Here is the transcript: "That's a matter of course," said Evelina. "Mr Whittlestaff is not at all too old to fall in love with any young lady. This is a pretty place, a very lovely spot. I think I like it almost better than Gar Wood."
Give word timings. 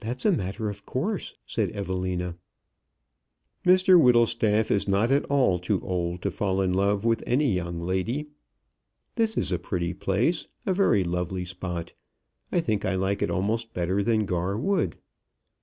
"That's 0.00 0.26
a 0.26 0.30
matter 0.30 0.68
of 0.68 0.84
course," 0.84 1.36
said 1.46 1.70
Evelina. 1.70 2.36
"Mr 3.64 3.98
Whittlestaff 3.98 4.70
is 4.70 4.86
not 4.86 5.10
at 5.10 5.24
all 5.30 5.58
too 5.58 5.80
old 5.80 6.20
to 6.20 6.30
fall 6.30 6.60
in 6.60 6.70
love 6.74 7.06
with 7.06 7.24
any 7.26 7.50
young 7.54 7.80
lady. 7.80 8.26
This 9.14 9.38
is 9.38 9.52
a 9.52 9.58
pretty 9.58 9.94
place, 9.94 10.48
a 10.66 10.74
very 10.74 11.02
lovely 11.02 11.46
spot. 11.46 11.94
I 12.52 12.60
think 12.60 12.84
I 12.84 12.94
like 12.96 13.22
it 13.22 13.30
almost 13.30 13.72
better 13.72 14.02
than 14.02 14.26
Gar 14.26 14.58
Wood." 14.58 14.98